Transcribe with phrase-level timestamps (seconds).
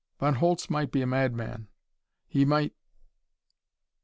[0.17, 1.67] Von Holtz might be a madman.
[2.27, 2.73] He might....